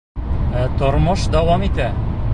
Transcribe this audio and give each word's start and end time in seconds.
Ә 0.61 0.63
тормош 0.79 1.27
дауам 1.37 1.69
итә! 1.71 1.91